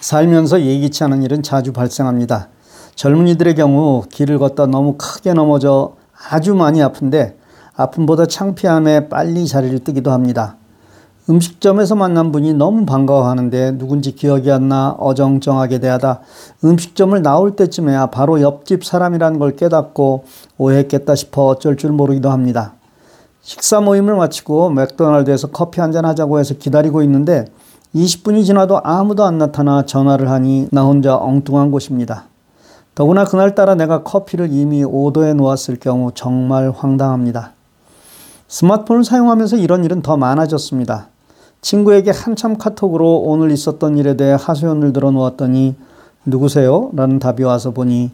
살면서 0.00 0.62
예기치 0.62 1.04
않은 1.04 1.22
일은 1.22 1.42
자주 1.42 1.72
발생합니다. 1.72 2.48
젊은이들의 2.94 3.54
경우 3.54 4.02
길을 4.10 4.38
걷다 4.38 4.66
너무 4.66 4.94
크게 4.98 5.32
넘어져 5.32 5.94
아주 6.30 6.54
많이 6.54 6.82
아픈데 6.82 7.36
아픔보다 7.74 8.26
창피함에 8.26 9.08
빨리 9.08 9.46
자리를 9.46 9.78
뜨기도 9.80 10.10
합니다. 10.10 10.56
음식점에서 11.28 11.94
만난 11.94 12.32
분이 12.32 12.54
너무 12.54 12.84
반가워하는데 12.86 13.78
누군지 13.78 14.14
기억이 14.14 14.50
안 14.50 14.68
나 14.68 14.90
어정쩡하게 14.98 15.78
대하다 15.78 16.20
음식점을 16.64 17.20
나올 17.22 17.56
때쯤에야 17.56 18.06
바로 18.06 18.40
옆집 18.40 18.84
사람이라는 18.84 19.38
걸 19.38 19.56
깨닫고 19.56 20.24
오해했겠다 20.58 21.14
싶어 21.14 21.46
어쩔 21.46 21.76
줄 21.76 21.92
모르기도 21.92 22.30
합니다. 22.30 22.74
식사 23.42 23.80
모임을 23.80 24.16
마치고 24.16 24.70
맥도날드에서 24.70 25.48
커피 25.48 25.80
한잔 25.80 26.04
하자고 26.04 26.38
해서 26.38 26.54
기다리고 26.54 27.02
있는데 27.02 27.46
20분이 27.94 28.44
지나도 28.44 28.80
아무도 28.84 29.24
안 29.24 29.38
나타나 29.38 29.84
전화를 29.84 30.30
하니 30.30 30.68
나 30.70 30.84
혼자 30.84 31.16
엉뚱한 31.16 31.72
곳입니다. 31.72 32.26
더구나 32.94 33.24
그날따라 33.24 33.74
내가 33.74 34.04
커피를 34.04 34.52
이미 34.52 34.84
오더해 34.84 35.34
놓았을 35.34 35.76
경우 35.80 36.12
정말 36.14 36.70
황당합니다. 36.70 37.52
스마트폰을 38.46 39.02
사용하면서 39.02 39.56
이런 39.56 39.84
일은 39.84 40.02
더 40.02 40.16
많아졌습니다. 40.16 41.08
친구에게 41.62 42.12
한참 42.12 42.58
카톡으로 42.58 43.22
오늘 43.22 43.50
있었던 43.50 43.98
일에 43.98 44.16
대해 44.16 44.36
하소연을 44.38 44.92
들어 44.92 45.10
놓았더니 45.10 45.74
누구세요? 46.26 46.90
라는 46.94 47.18
답이 47.18 47.42
와서 47.42 47.72
보니 47.72 48.10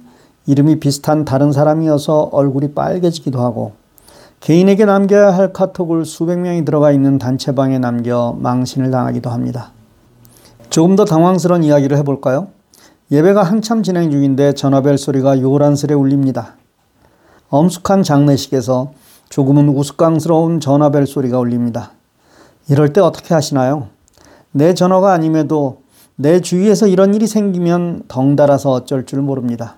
이름이 0.47 0.81
비슷한 0.81 1.25
다른 1.27 1.53
사람이어서 1.53 2.31
얼굴이 2.33 2.73
빨개지기도 2.73 3.41
하고 3.41 3.73
개인에게 4.41 4.85
남겨야 4.85 5.31
할 5.31 5.53
카톡을 5.53 6.05
수백 6.05 6.39
명이 6.39 6.65
들어가 6.65 6.93
있는 6.93 7.19
단체방에 7.19 7.79
남겨 7.79 8.37
망신을 8.39 8.91
당하기도 8.91 9.31
합니다. 9.31 9.73
조금 10.71 10.97
더 10.97 11.05
당황스러운 11.05 11.63
이야기를 11.65 11.97
해볼까요? 11.99 12.49
예배가 13.11 13.43
한참 13.43 13.83
진행 13.83 14.11
중인데 14.11 14.55
전화벨 14.55 14.99
소리가 14.99 15.41
요란스레 15.41 15.95
울립니다. 15.95 16.57
엄숙한 17.49 18.03
장례식에서 18.03 18.93
조금은 19.29 19.69
우스꽝스러운 19.69 20.61
전화벨 20.61 21.07
소리가 21.07 21.39
울립니다. 21.39 21.93
이럴 22.69 22.93
때 22.93 23.01
어떻게 23.01 23.33
하시나요? 23.33 23.89
내 24.51 24.75
전화가 24.75 25.13
아님에도 25.13 25.83
내 26.17 26.41
주위에서 26.41 26.89
이런 26.89 27.15
일이 27.15 27.27
생기면 27.27 28.05
덩달아서 28.09 28.73
어쩔 28.73 29.07
줄 29.07 29.21
모릅니다. 29.23 29.77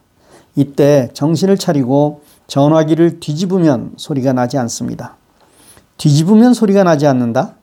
이때 0.57 1.11
정신을 1.13 1.59
차리고 1.59 2.23
전화기를 2.47 3.21
뒤집으면 3.21 3.93
소리가 3.97 4.33
나지 4.33 4.57
않습니다. 4.57 5.17
뒤집으면 5.99 6.55
소리가 6.55 6.85
나지 6.85 7.07
않는다? 7.07 7.58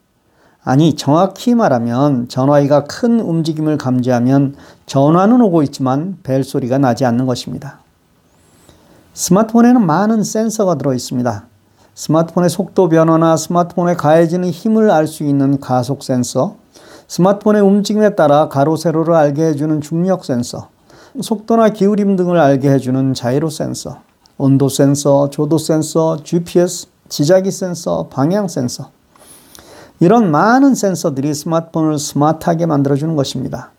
아니, 0.66 0.96
정확히 0.96 1.54
말하면 1.54 2.28
전화기가 2.28 2.86
큰 2.86 3.20
움직임을 3.20 3.78
감지하면 3.78 4.56
전화는 4.88 5.40
오고 5.42 5.62
있지만 5.62 6.18
벨 6.24 6.44
소리가 6.44 6.80
나지 6.80 7.06
않는 7.06 7.28
것입니다. 7.28 7.82
스마트폰에는 9.14 9.86
많은 9.86 10.24
센서가 10.24 10.76
들어 10.80 10.96
있습니다. 10.96 11.46
스마트폰의 11.94 12.50
속도 12.50 12.90
변화나 12.90 13.38
스마트폰에 13.38 13.96
가해지는 13.96 14.50
힘을 14.50 14.90
알 14.90 15.06
수 15.06 15.24
있는 15.24 15.60
가속 15.60 16.04
센서, 16.04 16.56
스마트폰의 17.08 17.62
움직임에 17.62 18.16
따라 18.16 18.50
가로 18.50 18.76
세로를 18.76 19.14
알게 19.14 19.46
해주는 19.46 19.82
중력 19.82 20.26
센서, 20.26 20.70
속도나 21.22 21.70
기울임 21.70 22.16
등을 22.16 22.40
알게 22.40 22.72
해주는 22.72 23.14
자이로 23.14 23.52
센서, 23.52 24.00
온도 24.40 24.68
센서, 24.68 25.30
조도 25.30 25.60
센서, 25.60 26.24
GPS, 26.24 26.88
지자기 27.08 27.52
센서, 27.52 28.08
방향 28.10 28.48
센서. 28.48 28.95
이런 30.00 30.30
많은 30.32 30.76
센서들이 30.76 31.34
스마트폰을 31.34 32.00
스마트하게 32.00 32.66
만들어주는 32.66 33.16
것입니다. 33.16 33.72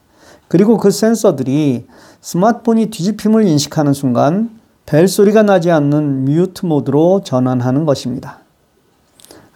그리고 0.48 0.78
그 0.78 0.90
센서들이 0.90 1.86
스마트폰이 2.20 2.90
뒤집힘을 2.90 3.46
인식하는 3.46 3.92
순간 3.92 4.50
벨소리가 4.86 5.42
나지 5.42 5.70
않는 5.70 6.24
뮤트 6.24 6.64
모드로 6.64 7.22
전환하는 7.24 7.84
것입니다. 7.84 8.38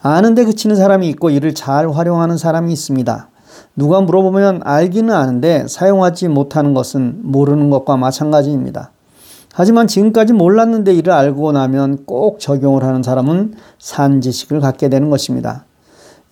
아는데 0.02 0.44
그치는 0.44 0.76
사람이 0.76 1.08
있고 1.10 1.30
이를 1.30 1.54
잘 1.54 1.88
활용하는 1.88 2.36
사람이 2.36 2.72
있습니다. 2.72 3.28
누가 3.76 4.00
물어보면 4.00 4.62
알기는 4.64 5.14
아는데 5.14 5.66
사용하지 5.68 6.28
못하는 6.28 6.74
것은 6.74 7.20
모르는 7.22 7.70
것과 7.70 7.96
마찬가지입니다. 7.96 8.90
하지만 9.52 9.86
지금까지 9.86 10.32
몰랐는데 10.32 10.94
이를 10.94 11.12
알고 11.12 11.52
나면 11.52 12.04
꼭 12.06 12.40
적용을 12.40 12.84
하는 12.84 13.02
사람은 13.02 13.54
산지식을 13.78 14.60
갖게 14.60 14.88
되는 14.88 15.10
것입니다. 15.10 15.64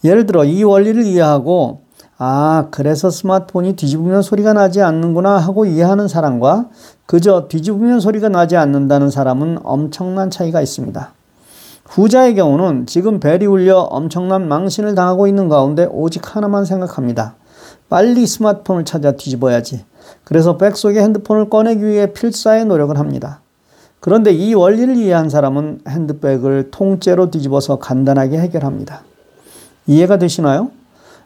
예를 0.05 0.27
들어 0.27 0.45
이 0.45 0.63
원리를 0.63 1.05
이해하고 1.05 1.83
아, 2.21 2.67
그래서 2.73 3.11
스마트폰이 3.11 3.77
뒤집으면 3.77 4.23
소리가 4.23 4.53
나지 4.53 4.83
않는구나 4.83 5.39
하고 5.39 5.65
이해하는 5.67 6.09
사람과 6.09 6.69
그저 7.07 7.47
뒤집으면 7.49 8.01
소리가 8.01 8.29
나지 8.29 8.57
않는다는 8.57 9.11
사람은 9.11 9.59
엄청난 9.63 10.29
차이가 10.31 10.61
있습니다. 10.61 11.13
후자의 11.85 12.35
경우는 12.35 12.87
지금 12.87 13.21
벨이 13.21 13.47
울려 13.47 13.79
엄청난 13.79 14.49
망신을 14.49 14.95
당하고 14.95 15.27
있는 15.27 15.49
가운데 15.49 15.89
오직 15.91 16.37
하나만 16.37 16.65
생각합니다. 16.65 17.37
빨리 17.89 18.27
스마트폰을 18.27 18.85
찾아 18.85 19.13
뒤집어야지. 19.13 19.85
그래서 20.25 20.59
백 20.59 20.77
속에 20.77 21.01
핸드폰을 21.01 21.49
꺼내기 21.49 21.85
위해 21.87 22.13
필사의 22.13 22.67
노력을 22.67 22.99
합니다. 22.99 23.41
그런데 24.01 24.33
이 24.33 24.55
원리를 24.55 24.97
이해한 24.97 25.29
사람은 25.29 25.81
핸드백을 25.89 26.71
통째로 26.71 27.31
뒤집어서 27.31 27.79
간단하게 27.79 28.39
해결합니다. 28.39 29.03
이해가 29.89 30.19
되시나요? 30.19 30.71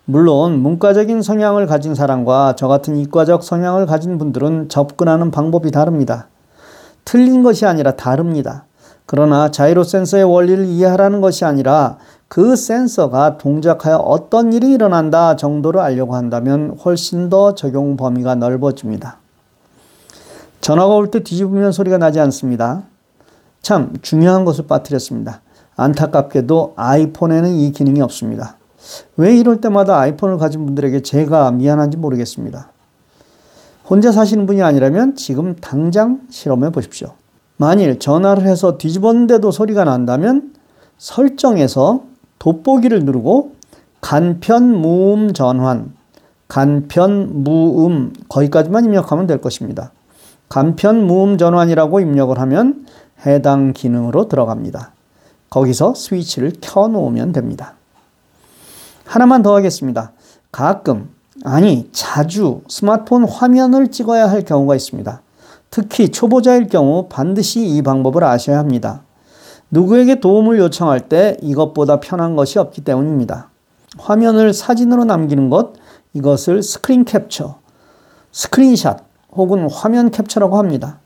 물론 0.04 0.60
문과적인 0.60 1.20
성향을 1.20 1.66
가진 1.66 1.94
사람과 1.94 2.54
저 2.56 2.68
같은 2.68 2.96
이과적 2.96 3.42
성향을 3.42 3.86
가진 3.86 4.18
분들은 4.18 4.68
접근하는 4.68 5.30
방법이 5.30 5.70
다릅니다. 5.72 6.28
틀린 7.04 7.42
것이 7.42 7.66
아니라 7.66 7.96
다릅니다. 7.96 8.64
그러나 9.04 9.50
자이로 9.50 9.82
센서의 9.82 10.24
원리를 10.24 10.64
이해하라는 10.66 11.20
것이 11.20 11.44
아니라 11.44 11.98
그 12.28 12.54
센서가 12.54 13.36
동작하여 13.36 13.96
어떤 13.96 14.52
일이 14.52 14.72
일어난다 14.72 15.34
정도를 15.36 15.80
알려고 15.80 16.14
한다면 16.14 16.78
훨씬 16.84 17.28
더 17.28 17.54
적용 17.54 17.96
범위가 17.96 18.36
넓어집니다. 18.36 19.18
전화가 20.60 20.94
올 20.94 21.10
때 21.10 21.24
뒤집으면 21.24 21.72
소리가 21.72 21.98
나지 21.98 22.20
않습니다. 22.20 22.84
참 23.60 23.92
중요한 24.02 24.44
것을 24.44 24.66
빠뜨렸습니다. 24.68 25.40
안타깝게도 25.82 26.74
아이폰에는 26.76 27.50
이 27.50 27.72
기능이 27.72 28.00
없습니다. 28.00 28.56
왜 29.16 29.36
이럴 29.36 29.60
때마다 29.60 29.98
아이폰을 29.98 30.38
가진 30.38 30.66
분들에게 30.66 31.02
제가 31.02 31.50
미안한지 31.52 31.96
모르겠습니다. 31.96 32.70
혼자 33.88 34.12
사시는 34.12 34.46
분이 34.46 34.62
아니라면 34.62 35.16
지금 35.16 35.56
당장 35.56 36.20
실험해 36.30 36.70
보십시오. 36.70 37.12
만일 37.56 37.98
전화를 37.98 38.46
해서 38.46 38.78
뒤집었는데도 38.78 39.50
소리가 39.50 39.84
난다면 39.84 40.52
설정에서 40.98 42.04
돋보기를 42.38 43.04
누르고 43.04 43.52
간편 44.00 44.80
무음 44.80 45.32
전환, 45.32 45.92
간편 46.48 47.44
무음 47.44 48.12
거기까지만 48.28 48.84
입력하면 48.84 49.26
될 49.26 49.40
것입니다. 49.40 49.92
간편 50.48 51.06
무음 51.06 51.38
전환이라고 51.38 52.00
입력을 52.00 52.36
하면 52.38 52.86
해당 53.24 53.72
기능으로 53.72 54.28
들어갑니다. 54.28 54.92
거기서 55.52 55.92
스위치를 55.94 56.54
켜 56.62 56.88
놓으면 56.88 57.32
됩니다. 57.32 57.74
하나만 59.04 59.42
더 59.42 59.54
하겠습니다. 59.54 60.12
가끔, 60.50 61.10
아니, 61.44 61.90
자주 61.92 62.62
스마트폰 62.68 63.28
화면을 63.28 63.90
찍어야 63.90 64.30
할 64.30 64.46
경우가 64.46 64.74
있습니다. 64.74 65.20
특히 65.68 66.08
초보자일 66.08 66.68
경우 66.68 67.06
반드시 67.10 67.66
이 67.66 67.82
방법을 67.82 68.24
아셔야 68.24 68.58
합니다. 68.58 69.02
누구에게 69.70 70.20
도움을 70.20 70.58
요청할 70.58 71.10
때 71.10 71.36
이것보다 71.42 72.00
편한 72.00 72.34
것이 72.34 72.58
없기 72.58 72.82
때문입니다. 72.82 73.50
화면을 73.98 74.54
사진으로 74.54 75.04
남기는 75.04 75.50
것, 75.50 75.74
이것을 76.14 76.62
스크린 76.62 77.04
캡처, 77.04 77.58
스크린샷 78.32 79.04
혹은 79.32 79.68
화면 79.70 80.10
캡처라고 80.10 80.56
합니다. 80.56 81.01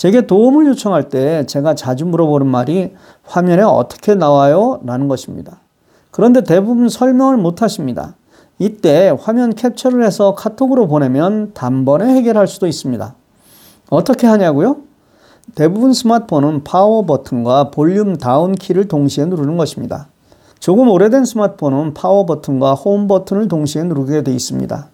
제게 0.00 0.22
도움을 0.22 0.66
요청할 0.68 1.10
때 1.10 1.44
제가 1.44 1.74
자주 1.74 2.06
물어보는 2.06 2.46
말이 2.46 2.94
화면에 3.22 3.60
어떻게 3.60 4.14
나와요? 4.14 4.80
라는 4.82 5.08
것입니다. 5.08 5.60
그런데 6.10 6.42
대부분 6.42 6.88
설명을 6.88 7.36
못 7.36 7.60
하십니다. 7.60 8.14
이때 8.58 9.14
화면 9.20 9.54
캡처를 9.54 10.02
해서 10.02 10.34
카톡으로 10.34 10.88
보내면 10.88 11.52
단번에 11.52 12.14
해결할 12.14 12.48
수도 12.48 12.66
있습니다. 12.66 13.14
어떻게 13.90 14.26
하냐고요? 14.26 14.78
대부분 15.54 15.92
스마트폰은 15.92 16.64
파워 16.64 17.04
버튼과 17.04 17.70
볼륨 17.70 18.16
다운 18.16 18.54
키를 18.54 18.88
동시에 18.88 19.26
누르는 19.26 19.58
것입니다. 19.58 20.08
조금 20.60 20.88
오래된 20.88 21.26
스마트폰은 21.26 21.92
파워 21.92 22.24
버튼과 22.24 22.72
홈 22.72 23.06
버튼을 23.06 23.48
동시에 23.48 23.82
누르게 23.82 24.22
되어 24.22 24.32
있습니다. 24.32 24.88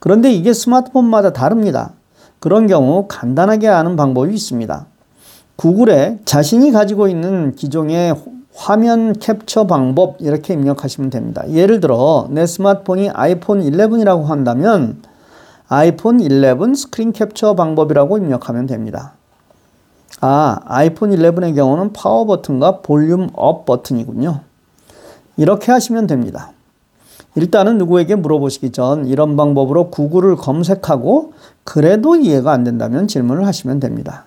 그런데 0.00 0.32
이게 0.32 0.52
스마트폰마다 0.52 1.32
다릅니다. 1.32 1.92
그런 2.40 2.66
경우 2.66 3.06
간단하게 3.08 3.68
아는 3.68 3.96
방법이 3.96 4.32
있습니다. 4.34 4.86
구글에 5.56 6.18
자신이 6.24 6.70
가지고 6.70 7.08
있는 7.08 7.54
기종의 7.54 8.14
화면 8.54 9.12
캡처 9.12 9.66
방법 9.66 10.16
이렇게 10.20 10.54
입력하시면 10.54 11.10
됩니다. 11.10 11.48
예를 11.50 11.80
들어 11.80 12.26
내 12.30 12.46
스마트폰이 12.46 13.10
아이폰 13.10 13.60
11이라고 13.60 14.24
한다면 14.24 15.02
아이폰 15.68 16.20
11 16.20 16.74
스크린 16.74 17.12
캡처 17.12 17.54
방법이라고 17.54 18.18
입력하면 18.18 18.66
됩니다. 18.66 19.14
아, 20.20 20.58
아이폰 20.64 21.10
11의 21.10 21.54
경우는 21.54 21.92
파워 21.92 22.24
버튼과 22.24 22.80
볼륨 22.80 23.28
up 23.34 23.64
버튼이군요. 23.64 24.40
이렇게 25.36 25.70
하시면 25.70 26.06
됩니다. 26.08 26.50
일단은 27.38 27.78
누구에게 27.78 28.16
물어보시기 28.16 28.72
전 28.72 29.06
이런 29.06 29.36
방법으로 29.36 29.90
구글을 29.90 30.34
검색하고 30.34 31.34
그래도 31.62 32.16
이해가 32.16 32.50
안 32.50 32.64
된다면 32.64 33.06
질문을 33.06 33.46
하시면 33.46 33.78
됩니다. 33.78 34.24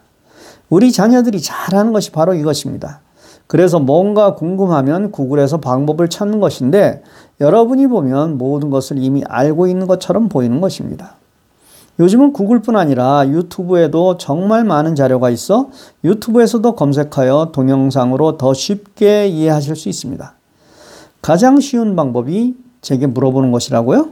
우리 0.69 0.93
자녀들이 0.93 1.41
잘하는 1.41 1.91
것이 1.91 2.13
바로 2.13 2.33
이것입니다. 2.33 3.01
그래서 3.47 3.79
뭔가 3.79 4.35
궁금하면 4.35 5.11
구글에서 5.11 5.59
방법을 5.59 6.07
찾는 6.07 6.39
것인데 6.39 7.03
여러분이 7.41 7.87
보면 7.87 8.37
모든 8.37 8.69
것을 8.69 8.97
이미 8.97 9.25
알고 9.27 9.67
있는 9.67 9.87
것처럼 9.87 10.29
보이는 10.29 10.61
것입니다. 10.61 11.15
요즘은 11.99 12.31
구글뿐 12.31 12.77
아니라 12.77 13.27
유튜브에도 13.27 14.15
정말 14.15 14.63
많은 14.63 14.95
자료가 14.95 15.29
있어 15.31 15.69
유튜브에서도 16.05 16.75
검색하여 16.75 17.51
동영상으로 17.51 18.37
더 18.37 18.53
쉽게 18.53 19.27
이해하실 19.27 19.75
수 19.75 19.89
있습니다. 19.89 20.33
가장 21.21 21.59
쉬운 21.59 21.97
방법이 21.97 22.55
제게 22.81 23.07
물어보는 23.07 23.51
것이라고요? 23.51 24.09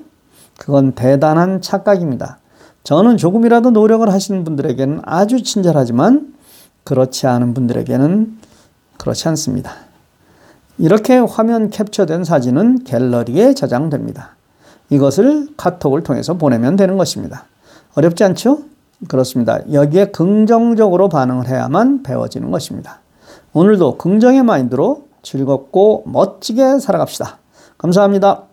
그건 0.57 0.93
대단한 0.93 1.61
착각입니다. 1.61 2.39
저는 2.83 3.17
조금이라도 3.17 3.71
노력을 3.71 4.07
하시는 4.11 4.43
분들에게는 4.43 5.01
아주 5.03 5.43
친절하지만 5.43 6.33
그렇지 6.83 7.27
않은 7.27 7.53
분들에게는 7.53 8.37
그렇지 8.97 9.27
않습니다. 9.29 9.71
이렇게 10.77 11.17
화면 11.17 11.69
캡처된 11.69 12.23
사진은 12.23 12.83
갤러리에 12.83 13.53
저장됩니다. 13.53 14.35
이것을 14.89 15.49
카톡을 15.57 16.03
통해서 16.03 16.35
보내면 16.35 16.75
되는 16.75 16.97
것입니다. 16.97 17.45
어렵지 17.95 18.23
않죠? 18.23 18.63
그렇습니다. 19.07 19.59
여기에 19.71 20.11
긍정적으로 20.11 21.09
반응을 21.09 21.47
해야만 21.47 22.03
배워지는 22.03 22.51
것입니다. 22.51 23.01
오늘도 23.53 23.97
긍정의 23.97 24.43
마인드로 24.43 25.05
즐겁고 25.21 26.03
멋지게 26.05 26.79
살아갑시다. 26.79 27.37
감사합니다. 27.77 28.48